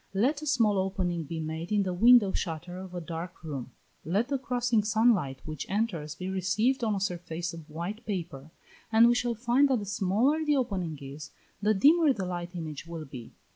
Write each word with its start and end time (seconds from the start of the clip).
Let 0.15 0.41
a 0.41 0.47
small 0.47 0.79
opening 0.79 1.25
be 1.25 1.39
made 1.39 1.71
in 1.71 1.83
the 1.83 1.93
window 1.93 2.31
shutter 2.31 2.75
of 2.79 2.95
a 2.95 2.99
dark 2.99 3.43
room; 3.43 3.69
let 4.03 4.29
the 4.29 4.39
crossing 4.39 4.83
sun 4.83 5.13
light 5.13 5.45
which 5.45 5.69
enters, 5.69 6.15
be 6.15 6.27
received 6.27 6.83
on 6.83 6.95
a 6.95 6.99
surface 6.99 7.53
of 7.53 7.69
white 7.69 8.03
paper, 8.07 8.49
and 8.91 9.07
we 9.07 9.13
shall 9.13 9.35
find 9.35 9.69
that 9.69 9.77
the 9.77 9.85
smaller 9.85 10.43
the 10.43 10.55
opening 10.57 10.97
is, 10.99 11.29
the 11.61 11.75
dimmer 11.75 12.13
the 12.13 12.25
light 12.25 12.55
image 12.55 12.87
will 12.87 13.05
be. 13.05 13.33